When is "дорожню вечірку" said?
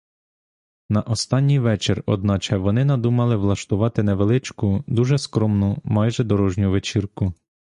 6.23-7.33